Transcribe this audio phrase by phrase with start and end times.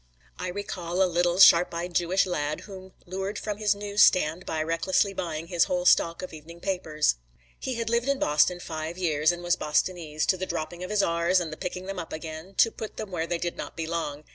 [0.39, 4.63] I recall a little, sharp eyed Jewish lad whom lured from his news stand by
[4.63, 7.17] recklessly buying his whole stock of evening papers.
[7.59, 11.03] He had lived in Boston five years and was Bostonese, to the dropping of his
[11.05, 14.23] Rs, and the picking them up again, to put where they did not belong.